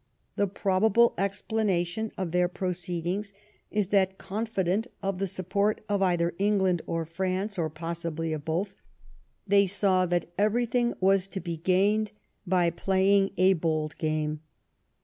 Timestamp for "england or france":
6.39-7.55